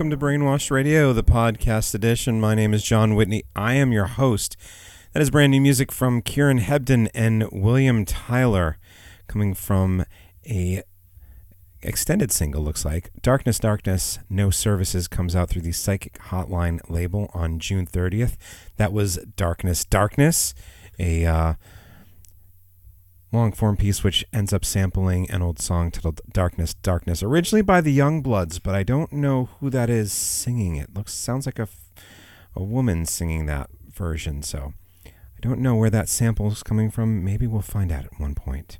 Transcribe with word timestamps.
welcome 0.00 0.08
to 0.08 0.16
Brainwashed 0.16 0.70
Radio, 0.70 1.12
the 1.12 1.22
podcast 1.22 1.94
edition. 1.94 2.40
My 2.40 2.54
name 2.54 2.72
is 2.72 2.82
Jon 2.82 3.14
Whitney. 3.14 3.42
I 3.54 3.74
am 3.74 3.92
your 3.92 4.06
host. 4.06 4.56
That 5.12 5.20
is 5.20 5.28
brand 5.28 5.50
new 5.50 5.60
music 5.60 5.92
from 5.92 6.22
Kieran 6.22 6.60
Hebden 6.60 7.10
and 7.12 7.46
William 7.52 8.06
Tyler, 8.06 8.78
coming 9.26 9.52
from 9.52 10.06
a 10.46 10.82
extended 11.82 12.32
single. 12.32 12.62
Looks 12.62 12.82
like 12.82 13.10
"Darkness, 13.20 13.58
Darkness, 13.58 14.18
No 14.30 14.48
Services" 14.48 15.06
comes 15.06 15.36
out 15.36 15.50
through 15.50 15.60
the 15.60 15.72
Psychic 15.72 16.14
Hotline 16.14 16.80
label 16.88 17.30
on 17.34 17.58
June 17.58 17.86
30th. 17.86 18.38
That 18.78 18.94
was 18.94 19.18
"Darkness, 19.36 19.84
Darkness," 19.84 20.54
a 20.98 21.26
uh, 21.26 21.54
long 23.32 23.52
form 23.52 23.76
piece 23.76 24.02
which 24.02 24.24
ends 24.32 24.52
up 24.52 24.64
sampling 24.64 25.30
an 25.30 25.42
old 25.42 25.58
song 25.58 25.90
titled 25.90 26.20
Darkness, 26.32 26.74
Darkness, 26.74 27.22
originally 27.22 27.62
by 27.62 27.80
the 27.80 27.96
Youngbloods, 27.96 28.60
but 28.62 28.74
I 28.74 28.82
don't 28.82 29.12
know 29.12 29.48
who 29.60 29.70
that 29.70 29.88
is 29.88 30.12
singing 30.12 30.76
it. 30.76 30.94
Looks 30.94 31.14
sounds 31.14 31.46
like 31.46 31.58
a, 31.58 31.68
a 32.54 32.62
woman 32.62 33.06
singing 33.06 33.46
that 33.46 33.70
version, 33.92 34.42
so 34.42 34.74
I 35.06 35.40
don't 35.40 35.60
know 35.60 35.76
where 35.76 35.90
that 35.90 36.08
sample 36.08 36.50
is 36.50 36.62
coming 36.62 36.90
from. 36.90 37.24
Maybe 37.24 37.46
we'll 37.46 37.62
find 37.62 37.92
out 37.92 38.04
at 38.04 38.20
one 38.20 38.34
point. 38.34 38.78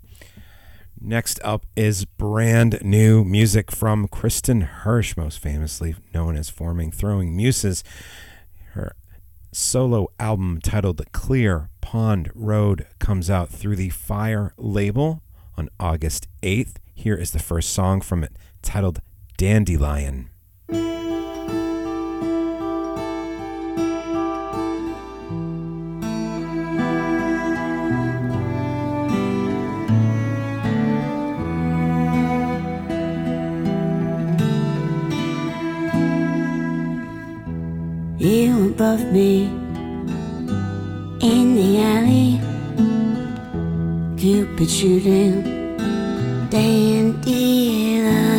Next 1.03 1.41
up 1.43 1.65
is 1.77 2.05
brand 2.05 2.79
new 2.83 3.25
music 3.25 3.71
from 3.71 4.07
Kristin 4.07 4.69
Hersh, 4.83 5.17
most 5.17 5.39
famously 5.39 5.95
known 6.13 6.37
as 6.37 6.51
forming 6.51 6.91
Throwing 6.91 7.35
Muses. 7.35 7.83
Solo 9.53 10.13
album 10.21 10.61
titled 10.63 11.03
Clear 11.11 11.71
Pond 11.81 12.31
Road 12.37 12.87
comes 13.01 13.29
out 13.29 13.49
through 13.49 13.75
the 13.75 13.89
Fire 13.89 14.55
label 14.57 15.25
on 15.57 15.69
August 15.81 16.29
8th. 16.45 16.77
Here 16.95 17.17
is 17.17 17.33
the 17.33 17.41
first 17.41 17.71
song 17.71 18.01
from 18.01 18.23
it 18.23 18.37
titled 18.63 19.01
Dandelion. 19.39 20.31
Above 38.81 39.13
me 39.13 39.45
in 41.21 41.55
the 41.55 41.71
alley, 41.83 42.41
Cupid 44.17 44.71
shooting 44.71 45.43
dandelions. 46.49 48.30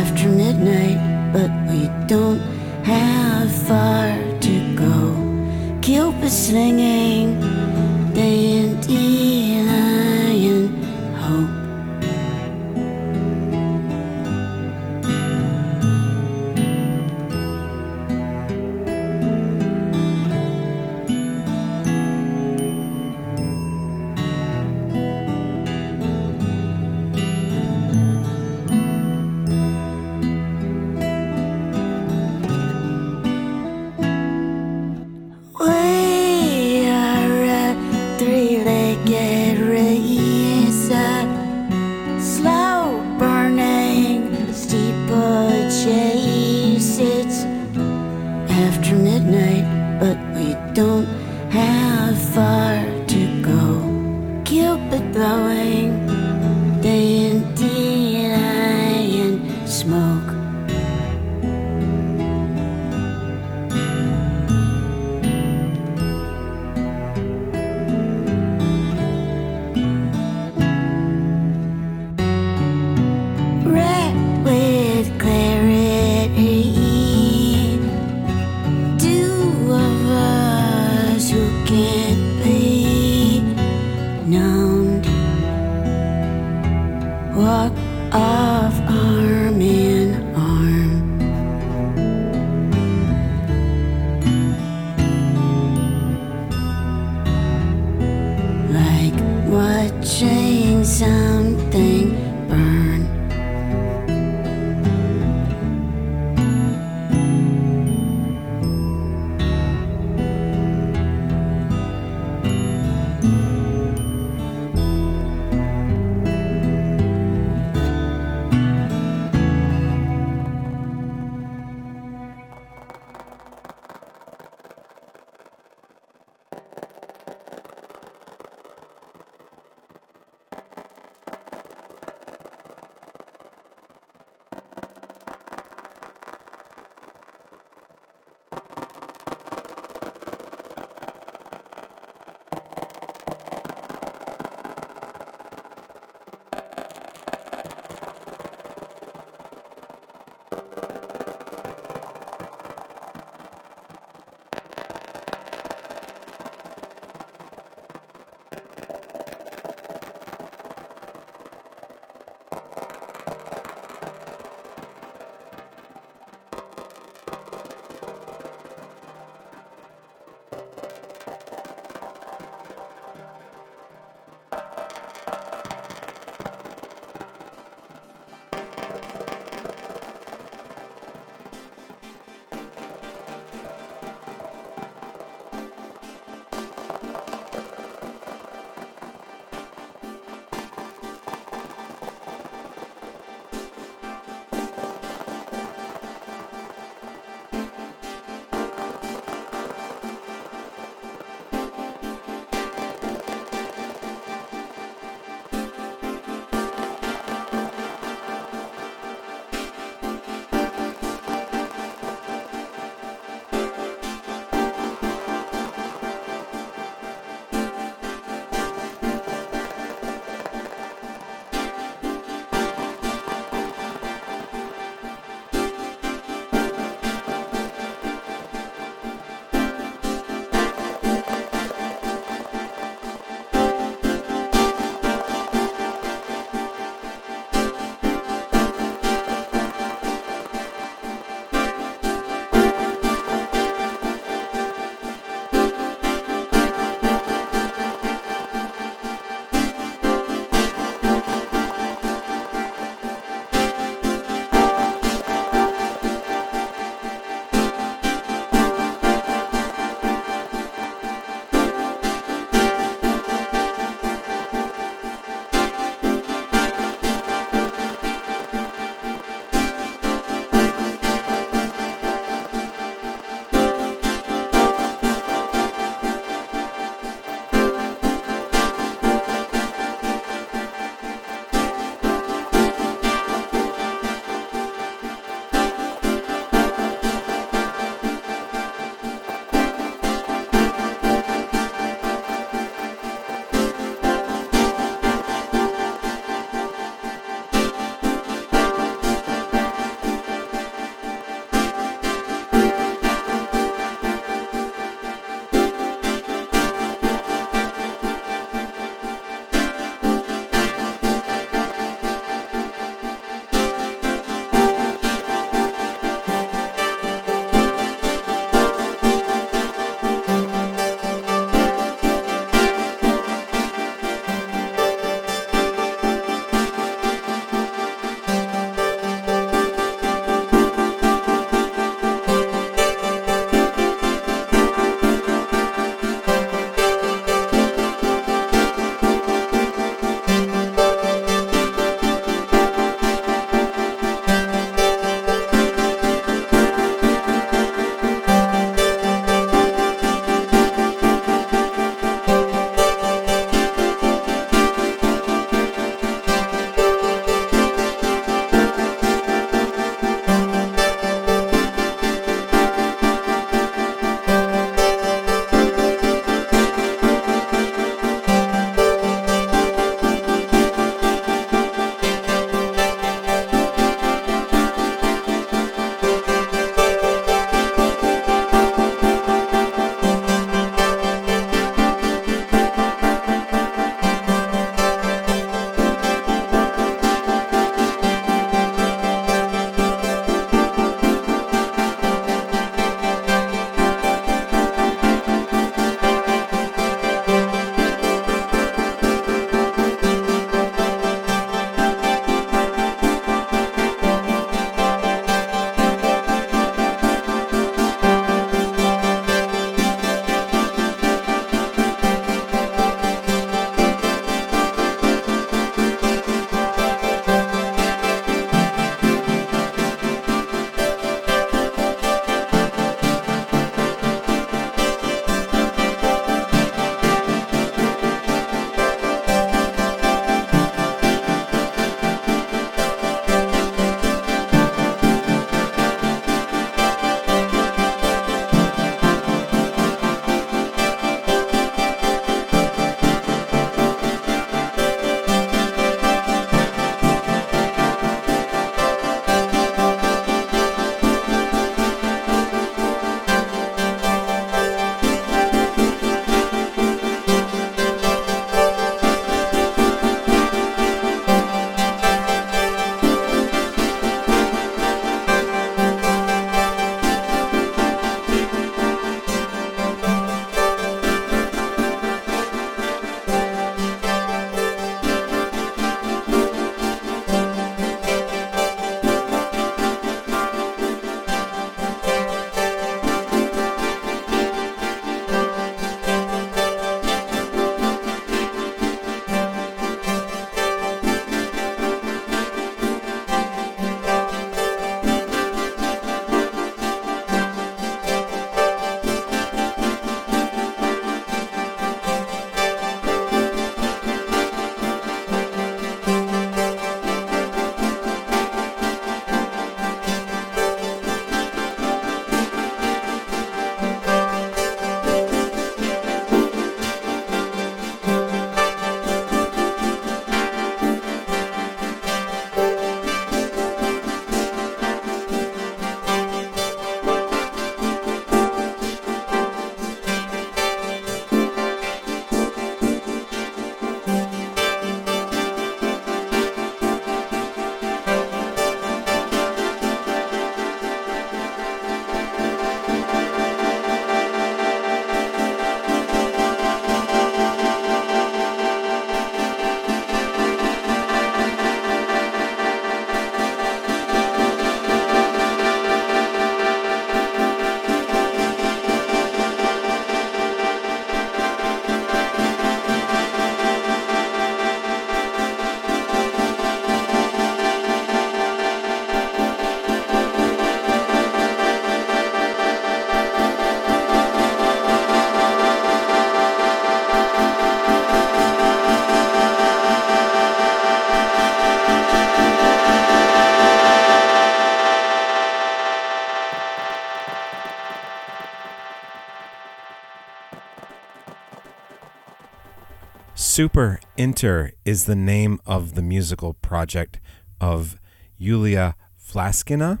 Super 593.62 594.00
Inter 594.16 594.72
is 594.84 595.04
the 595.04 595.14
name 595.14 595.60
of 595.64 595.94
the 595.94 596.02
musical 596.02 596.52
project 596.52 597.20
of 597.60 597.96
Yulia 598.36 598.96
Flaskina. 599.16 600.00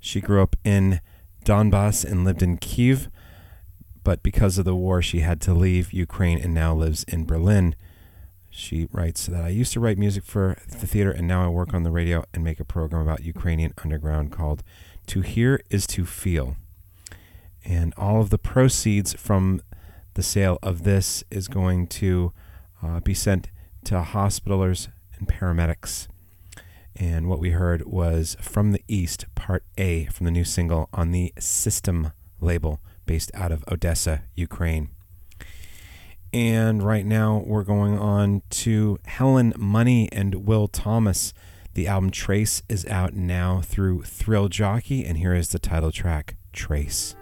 She 0.00 0.20
grew 0.20 0.42
up 0.42 0.56
in 0.64 1.00
Donbass 1.44 2.04
and 2.04 2.24
lived 2.24 2.42
in 2.42 2.56
Kiev, 2.56 3.08
but 4.02 4.24
because 4.24 4.58
of 4.58 4.64
the 4.64 4.74
war, 4.74 5.00
she 5.02 5.20
had 5.20 5.40
to 5.42 5.54
leave 5.54 5.92
Ukraine 5.92 6.40
and 6.40 6.52
now 6.52 6.74
lives 6.74 7.04
in 7.04 7.26
Berlin. 7.26 7.76
She 8.50 8.88
writes 8.90 9.26
that 9.26 9.44
I 9.44 9.50
used 9.50 9.72
to 9.74 9.80
write 9.80 9.96
music 9.96 10.24
for 10.24 10.56
the 10.68 10.88
theater 10.88 11.12
and 11.12 11.28
now 11.28 11.44
I 11.44 11.48
work 11.48 11.72
on 11.72 11.84
the 11.84 11.92
radio 11.92 12.24
and 12.34 12.42
make 12.42 12.58
a 12.58 12.64
program 12.64 13.02
about 13.02 13.22
Ukrainian 13.22 13.72
underground 13.84 14.32
called 14.32 14.64
To 15.06 15.20
Hear 15.20 15.62
is 15.70 15.86
to 15.86 16.04
Feel. 16.04 16.56
And 17.64 17.94
all 17.96 18.20
of 18.20 18.30
the 18.30 18.38
proceeds 18.38 19.12
from 19.12 19.62
the 20.14 20.24
sale 20.24 20.58
of 20.60 20.82
this 20.82 21.22
is 21.30 21.46
going 21.46 21.86
to 21.86 22.32
uh, 22.82 23.00
be 23.00 23.14
sent 23.14 23.50
to 23.84 24.02
hospitalers 24.02 24.88
and 25.18 25.28
paramedics. 25.28 26.08
And 26.96 27.28
what 27.28 27.38
we 27.38 27.50
heard 27.50 27.86
was 27.86 28.36
From 28.40 28.72
the 28.72 28.82
East, 28.88 29.26
Part 29.34 29.64
A 29.78 30.06
from 30.06 30.26
the 30.26 30.32
new 30.32 30.44
single 30.44 30.88
on 30.92 31.12
the 31.12 31.32
System 31.38 32.12
label 32.40 32.80
based 33.06 33.30
out 33.34 33.52
of 33.52 33.64
Odessa, 33.70 34.22
Ukraine. 34.34 34.90
And 36.32 36.82
right 36.82 37.04
now 37.04 37.42
we're 37.44 37.64
going 37.64 37.98
on 37.98 38.42
to 38.50 38.98
Helen 39.04 39.52
Money 39.56 40.08
and 40.12 40.46
Will 40.46 40.68
Thomas. 40.68 41.32
The 41.74 41.88
album 41.88 42.10
Trace 42.10 42.62
is 42.68 42.86
out 42.86 43.14
now 43.14 43.62
through 43.62 44.02
Thrill 44.02 44.48
Jockey, 44.48 45.04
and 45.04 45.18
here 45.18 45.34
is 45.34 45.48
the 45.48 45.58
title 45.58 45.90
track 45.90 46.36
Trace. 46.52 47.16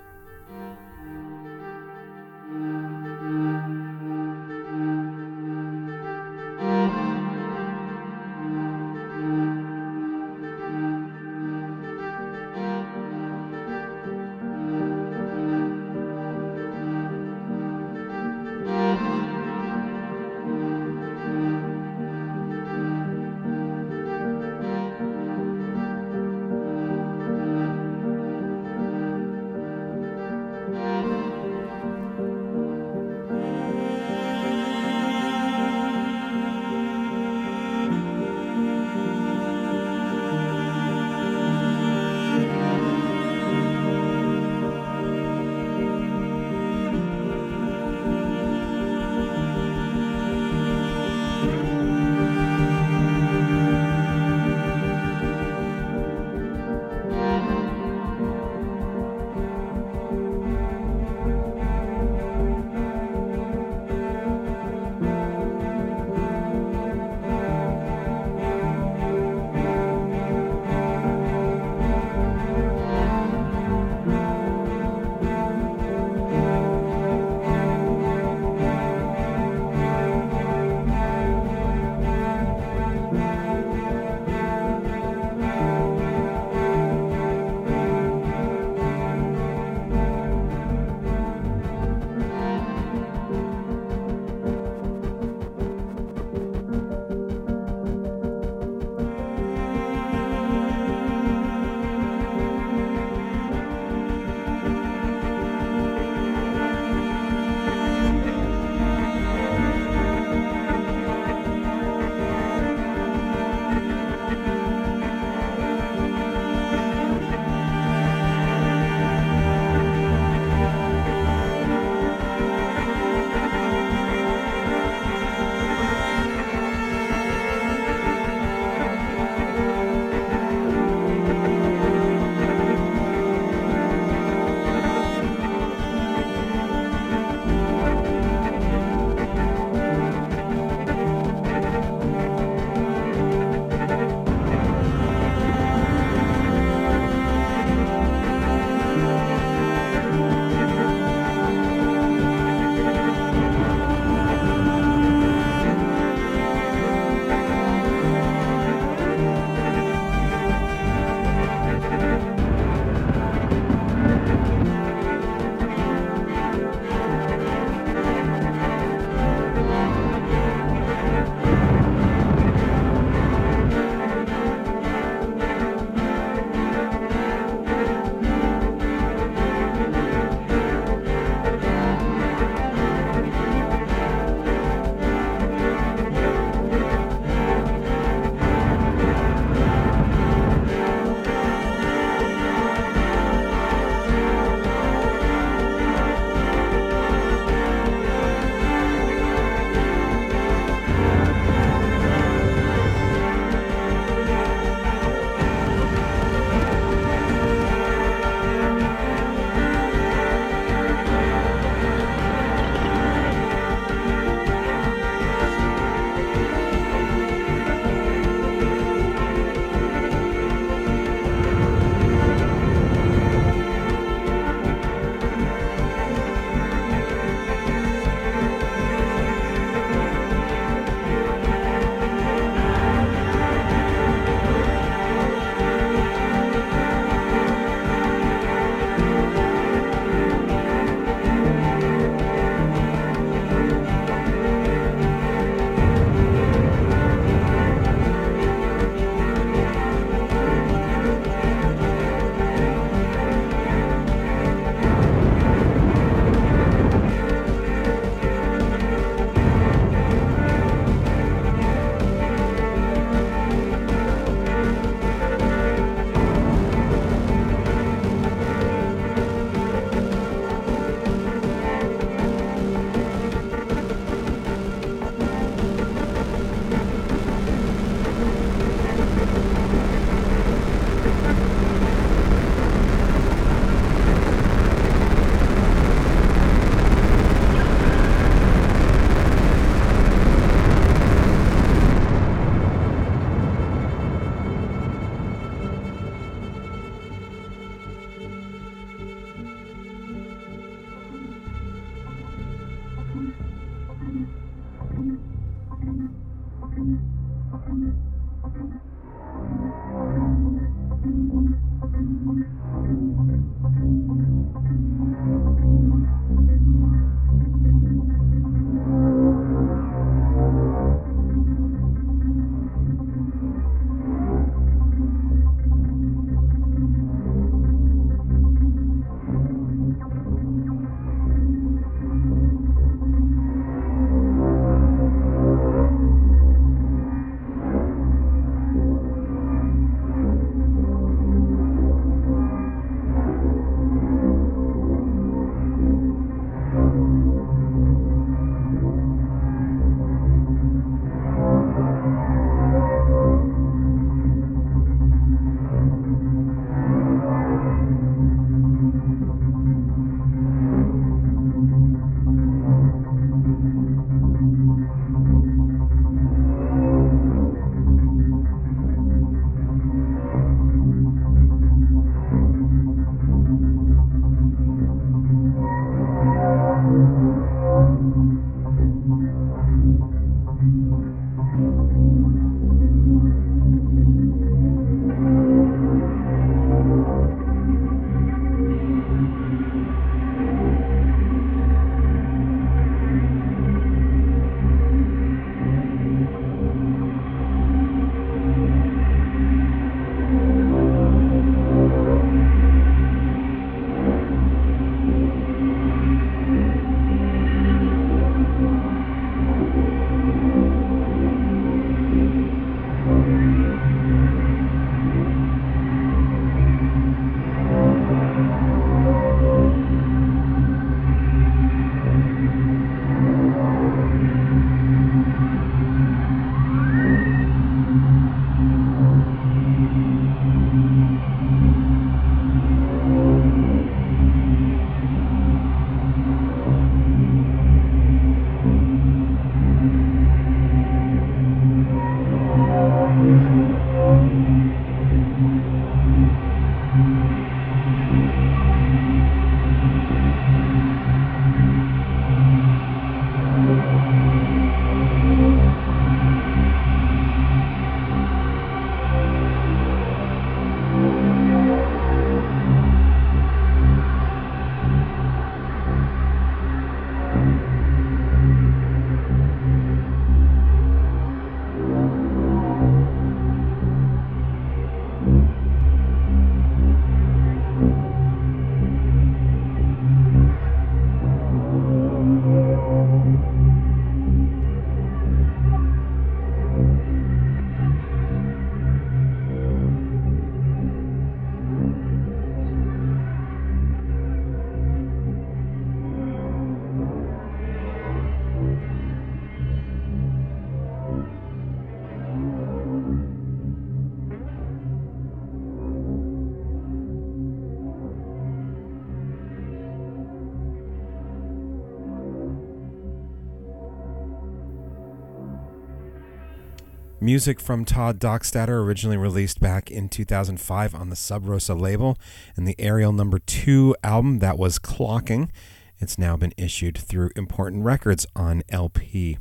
Music 517.29 517.61
from 517.61 517.85
Tod 517.85 518.19
Dockstader, 518.19 518.83
originally 518.83 519.19
released 519.19 519.61
back 519.61 519.91
in 519.91 520.09
2005 520.09 520.95
on 520.95 521.11
the 521.11 521.15
Sub 521.15 521.47
Rosa 521.47 521.75
label, 521.75 522.17
and 522.57 522.67
the 522.67 522.75
Aerial 522.79 523.13
number 523.13 523.39
two 523.39 523.95
album 524.03 524.39
that 524.39 524.57
was 524.57 524.79
Clocking. 524.79 525.51
It's 525.99 526.17
now 526.17 526.39
been 526.39 526.55
issued 526.57 526.97
through 526.97 527.29
Important 527.37 527.85
Records 527.85 528.27
on 528.35 528.63
LP. 528.71 529.37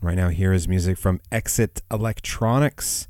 Right 0.00 0.16
now, 0.16 0.30
here 0.30 0.54
is 0.54 0.66
music 0.66 0.96
from 0.96 1.20
Exit 1.30 1.82
Electronics. 1.90 3.06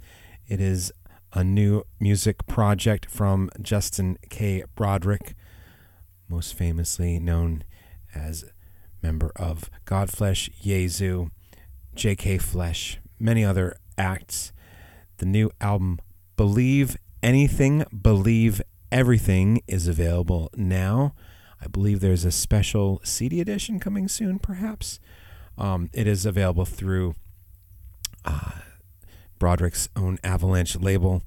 It 0.49 0.61
is 0.61 0.90
a 1.33 1.44
new 1.44 1.85
music 2.01 2.49
project 2.49 3.07
from 3.09 3.49
Justin 3.62 4.18
K. 4.29 4.64
Broadrick, 4.75 5.37
most 6.29 6.55
famously 6.55 7.20
known 7.20 7.62
as 8.12 8.44
member 9.05 9.31
of 9.37 9.70
Godflesh, 9.87 10.51
Jesu, 10.61 11.29
J.K. 11.94 12.38
Flesh, 12.38 12.99
many 13.20 13.44
other 13.44 13.77
acts. 14.00 14.52
The 15.18 15.26
new 15.26 15.50
album, 15.60 16.00
Believe 16.36 16.96
Anything, 17.22 17.84
Believe 18.02 18.62
Everything, 18.90 19.60
is 19.68 19.86
available 19.86 20.50
now. 20.56 21.14
I 21.60 21.66
believe 21.66 22.00
there's 22.00 22.24
a 22.24 22.32
special 22.32 23.02
CD 23.04 23.42
edition 23.42 23.78
coming 23.78 24.08
soon, 24.08 24.38
perhaps. 24.38 24.98
Um, 25.58 25.90
it 25.92 26.06
is 26.06 26.24
available 26.24 26.64
through 26.64 27.14
uh, 28.24 28.52
Broadrick's 29.38 29.90
own 29.94 30.16
Avalanche 30.24 30.76
label 30.76 31.22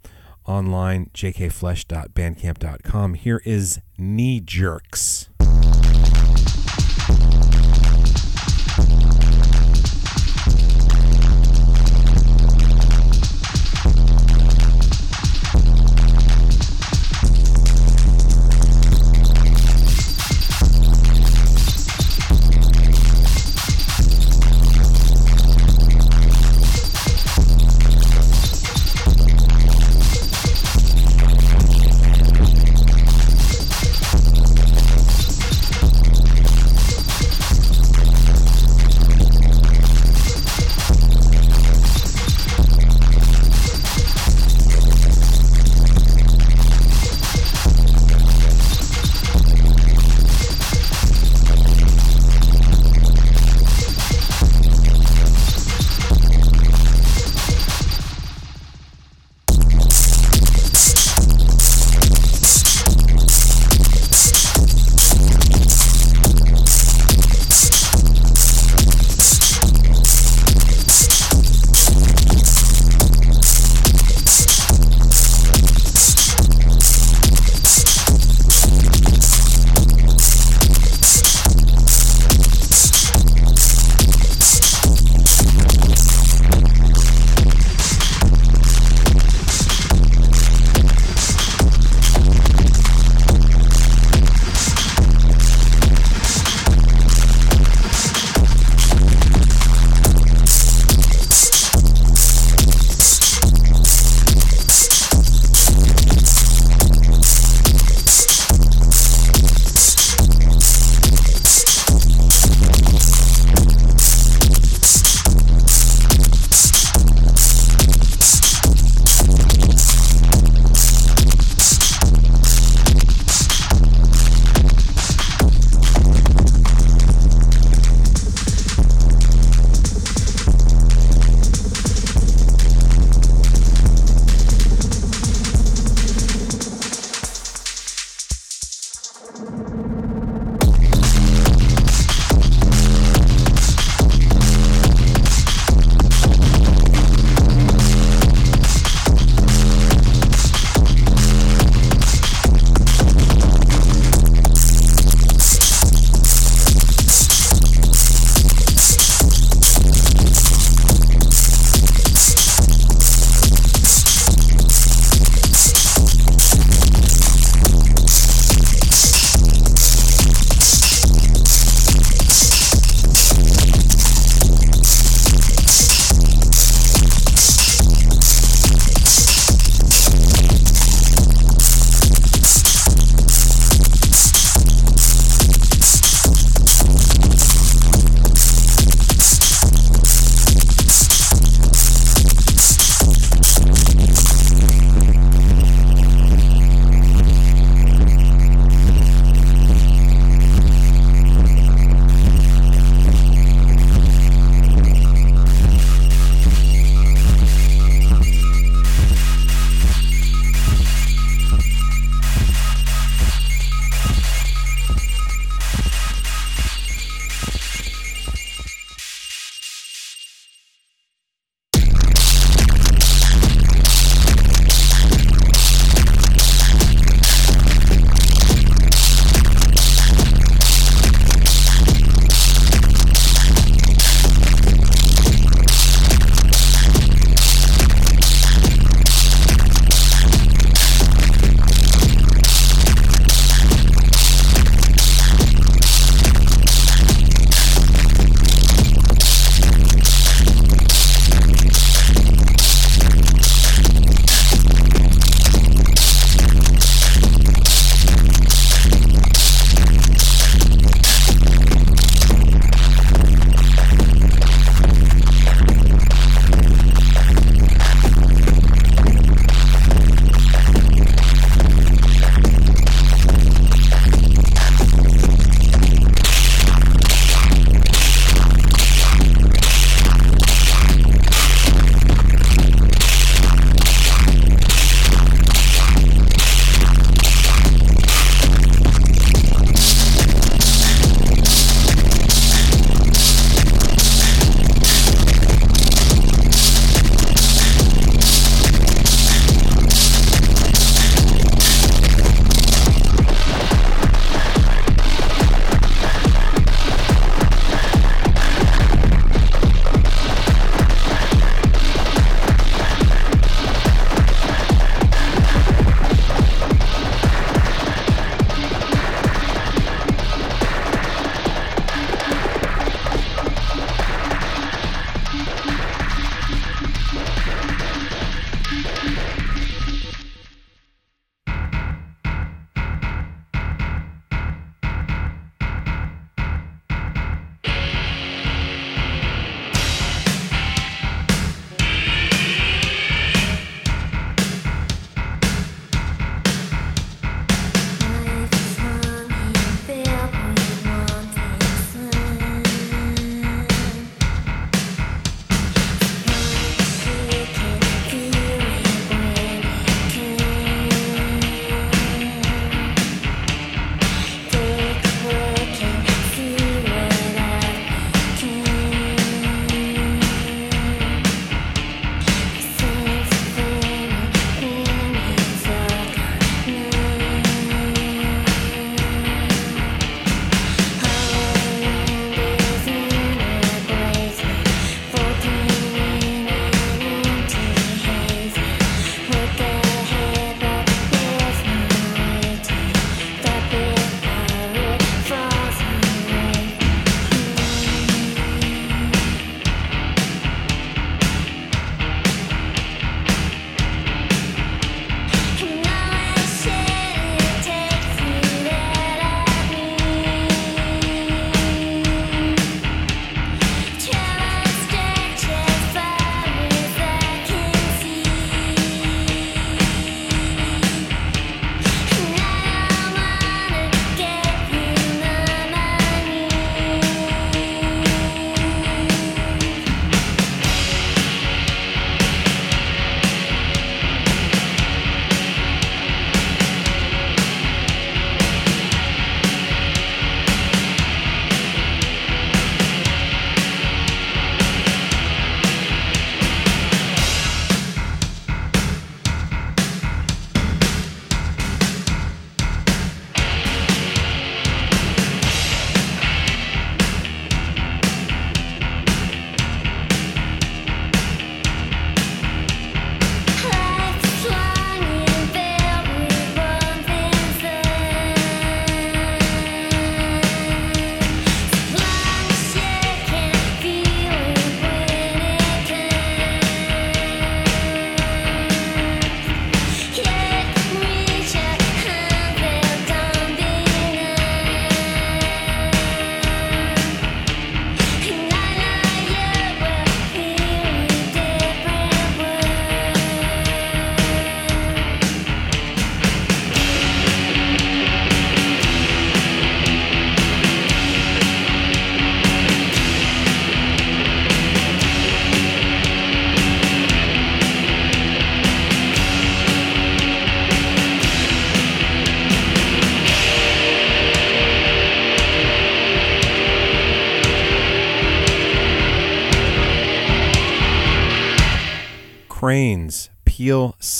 online, 0.45 1.11
jkflesh.bandcamp.com. 1.13 3.13
Here 3.13 3.41
is 3.45 3.81
Knee 3.99 4.39
Jerks. 4.39 5.29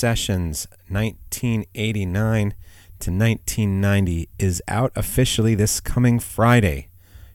Sessions 0.04 0.68
1989 0.90 2.50
to 3.00 3.10
1990 3.10 4.30
is 4.38 4.62
out 4.68 4.92
officially 4.98 5.56
this 5.56 5.80
coming 5.80 6.20
Friday, 6.20 6.90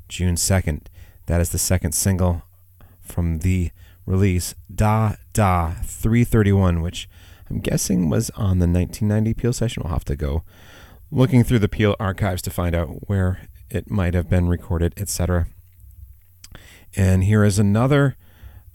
June 0.07 0.35
2nd. 0.35 0.83
That 1.25 1.41
is 1.41 1.49
the 1.49 1.57
second 1.57 1.93
single 1.93 2.43
from 3.01 3.39
the 3.39 3.71
release 4.05 4.55
Da 4.73 5.15
Da 5.33 5.77
331, 5.83 6.83
which 6.83 7.09
I'm 7.49 7.61
guessing 7.61 8.11
was 8.11 8.29
on 8.37 8.59
the 8.59 8.69
1990 8.69 9.33
Peel 9.33 9.55
session. 9.55 9.83
We'll 9.83 9.95
have 9.95 10.05
to 10.05 10.15
go 10.15 10.43
looking 11.11 11.45
through 11.45 11.61
the 11.61 11.71
Peel 11.71 11.97
archives 11.99 12.43
to 12.43 12.51
find 12.51 12.75
out 12.75 13.09
where 13.09 13.49
it 13.71 13.91
might 13.91 14.13
have 14.13 14.29
been 14.29 14.47
recorded, 14.47 14.93
etc. 14.99 15.47
And 16.95 17.25
here 17.25 17.45
is 17.45 17.59
another 17.59 18.19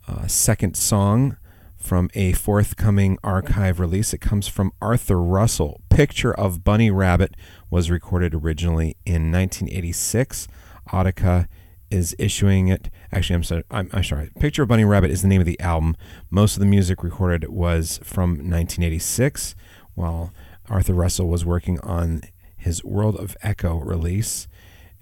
uh, 0.07 0.25
second 0.25 0.75
song 0.75 1.37
from 1.83 2.09
a 2.13 2.31
forthcoming 2.31 3.17
archive 3.25 3.77
release. 3.77 4.13
It 4.13 4.21
comes 4.21 4.47
from 4.47 4.71
Arthur 4.81 5.21
Russell. 5.21 5.81
Picture 5.89 6.33
of 6.33 6.63
Bunny 6.63 6.89
Rabbit 6.89 7.35
was 7.69 7.91
recorded 7.91 8.33
originally 8.33 8.95
in 9.05 9.31
1986. 9.33 10.47
Audika 10.93 11.49
is 11.91 12.15
issuing 12.17 12.69
it. 12.69 12.89
Actually, 13.11 13.35
I'm 13.35 13.43
sorry. 13.43 13.63
I'm, 13.69 13.89
I'm, 13.91 14.03
sorry. 14.03 14.31
Picture 14.39 14.63
of 14.63 14.69
Bunny 14.69 14.85
Rabbit 14.85 15.11
is 15.11 15.23
the 15.23 15.27
name 15.27 15.41
of 15.41 15.45
the 15.45 15.59
album. 15.59 15.97
Most 16.31 16.55
of 16.55 16.61
the 16.61 16.65
music 16.65 17.03
recorded 17.03 17.49
was 17.49 17.99
from 18.01 18.29
1986, 18.31 19.53
while 19.93 20.31
Arthur 20.69 20.93
Russell 20.93 21.27
was 21.27 21.45
working 21.45 21.81
on 21.81 22.21
his 22.55 22.81
World 22.85 23.17
of 23.17 23.35
Echo 23.43 23.79
release. 23.79 24.47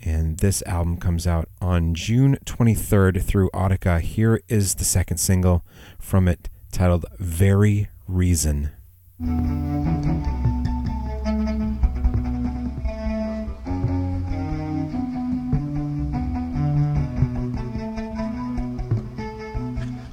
And 0.03 0.39
this 0.39 0.63
album 0.63 0.97
comes 0.97 1.27
out 1.27 1.47
on 1.61 1.93
June 1.93 2.39
23rd 2.45 3.21
through 3.21 3.51
Audika. 3.51 4.01
Here 4.01 4.41
is 4.47 4.75
the 4.75 4.84
second 4.84 5.17
single 5.17 5.63
from 5.99 6.27
it 6.27 6.49
titled 6.72 7.05
Very 7.19 7.89
Reason. 8.07 8.72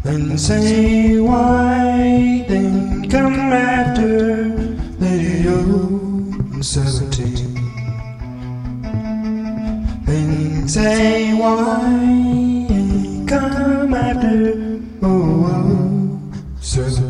Then 0.04 0.38
say 0.38 1.20
why 1.20 2.44
then 2.48 3.08
come 3.10 3.34
after 3.52 4.46
Lady 4.98 5.46
O 5.48 6.60
seventeen. 6.62 7.54
Then 10.06 10.66
say 10.66 11.34
why 11.34 11.66
come 13.28 13.92
after 13.92 14.80
oh, 15.02 15.46
oh 15.52 15.67
seventeen. 16.78 17.07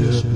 Where 0.00 0.33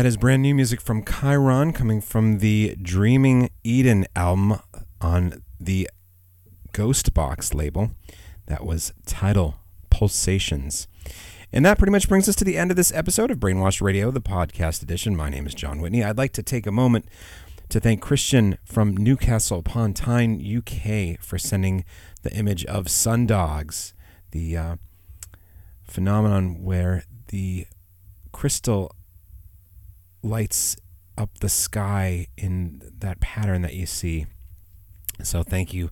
That 0.00 0.06
is 0.06 0.16
brand 0.16 0.40
new 0.40 0.54
music 0.54 0.80
from 0.80 1.04
Kyron 1.04 1.74
coming 1.74 2.00
from 2.00 2.38
the 2.38 2.74
Dreaming 2.80 3.50
Eden 3.62 4.06
album 4.16 4.58
on 4.98 5.42
the 5.60 5.90
Ghost 6.72 7.12
Box 7.12 7.52
label. 7.52 7.90
That 8.46 8.64
was 8.64 8.94
Tidal 9.04 9.56
Pulsations. 9.90 10.88
And 11.52 11.66
that 11.66 11.76
pretty 11.76 11.90
much 11.90 12.08
brings 12.08 12.30
us 12.30 12.36
to 12.36 12.44
the 12.44 12.56
end 12.56 12.70
of 12.70 12.78
this 12.78 12.90
episode 12.94 13.30
of 13.30 13.40
Brainwashed 13.40 13.82
Radio, 13.82 14.10
the 14.10 14.22
podcast 14.22 14.82
edition. 14.82 15.14
My 15.14 15.28
name 15.28 15.46
is 15.46 15.52
Jon 15.52 15.82
Whitney. 15.82 16.02
I'd 16.02 16.16
like 16.16 16.32
to 16.32 16.42
take 16.42 16.66
a 16.66 16.72
moment 16.72 17.04
to 17.68 17.78
thank 17.78 18.00
Christian 18.00 18.56
from 18.64 18.96
Newcastle 18.96 19.58
upon 19.58 19.92
Tyne, 19.92 20.40
UK, 20.40 21.20
for 21.20 21.36
sending 21.36 21.84
the 22.22 22.32
image 22.32 22.64
of 22.64 22.86
sundogs, 22.86 23.92
the 24.30 24.56
uh, 24.56 24.76
phenomenon 25.84 26.62
where 26.64 27.04
the 27.28 27.66
crystal 28.32 28.94
lights 30.22 30.76
up 31.16 31.38
the 31.40 31.48
sky 31.48 32.26
in 32.36 32.82
that 32.98 33.20
pattern 33.20 33.62
that 33.62 33.74
you 33.74 33.86
see. 33.86 34.26
So 35.22 35.42
thank 35.42 35.74
you. 35.74 35.90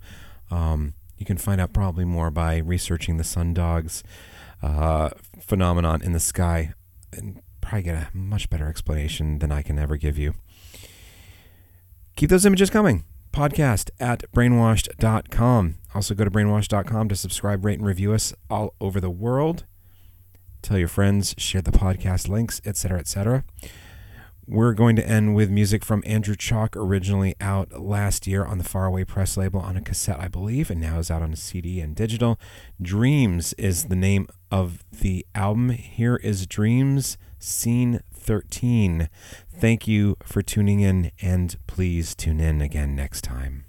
Um, 0.51 0.95
you 1.19 1.27
can 1.27 1.37
find 1.37 1.61
out 1.61 1.73
probably 1.73 2.05
more 2.05 2.31
by 2.31 2.59
researching 2.59 3.17
the 3.17 3.25
sundogs 3.25 4.03
uh, 4.63 5.11
phenomenon 5.41 6.03
in 6.03 6.13
the 6.13 6.21
sky 6.21 6.73
and 7.13 7.43
probably 7.61 7.83
get 7.83 7.95
a 7.95 8.17
much 8.17 8.49
better 8.49 8.69
explanation 8.69 9.39
than 9.39 9.53
I 9.53 9.63
can 9.63 9.79
ever 9.79 9.97
give 9.97 10.17
you. 10.17 10.35
Keep 12.17 12.31
those 12.31 12.47
images 12.47 12.71
coming. 12.71 13.05
Podcast 13.33 13.91
at 14.01 14.25
brainwashed.com. 14.33 15.77
Also, 15.95 16.15
go 16.15 16.25
to 16.25 16.31
brainwashed.com 16.31 17.09
to 17.09 17.17
subscribe, 17.17 17.65
rate, 17.65 17.79
and 17.79 17.87
review 17.87 18.13
us 18.13 18.33
all 18.49 18.75
over 18.81 19.01
the 19.01 19.11
world. 19.11 19.65
Tell 20.63 20.79
your 20.79 20.89
friends, 20.89 21.35
share 21.39 21.63
the 21.63 21.71
podcast 21.71 22.29
links, 22.29 22.61
etc., 22.65 22.99
etc. 22.99 23.45
We're 24.51 24.73
going 24.73 24.97
to 24.97 25.07
end 25.07 25.35
with 25.35 25.51
music 25.51 25.85
from 25.85 26.03
Andrew 26.07 26.35
Chalk, 26.35 26.75
originally 26.75 27.35
out 27.39 27.83
last 27.83 28.27
year 28.27 28.47
on 28.47 28.57
the 28.57 28.65
Faraway 28.65 29.05
Press 29.05 29.37
label 29.37 29.61
on 29.61 29.77
a 29.77 29.83
cassette, 29.83 30.19
I 30.19 30.29
believe, 30.29 30.71
and 30.71 30.81
now 30.81 30.99
is 30.99 31.11
out 31.11 31.21
on 31.21 31.35
a 31.35 31.37
CD 31.37 31.83
and 31.83 31.95
digital. 31.95 32.41
Dreams 32.81 33.53
is 33.59 33.85
the 33.85 33.95
name 33.95 34.27
of 34.51 34.85
the 34.91 35.27
album. 35.35 35.69
Here 35.69 36.17
is 36.17 36.47
Dreams, 36.47 37.19
Scene 37.39 38.01
13. 38.15 39.11
Thank 39.55 39.87
you 39.87 40.17
for 40.23 40.41
tuning 40.41 40.81
in, 40.81 41.13
and 41.21 41.55
please 41.67 42.15
tune 42.15 42.41
in 42.41 42.63
again 42.63 42.97
next 42.97 43.25
time. 43.25 43.68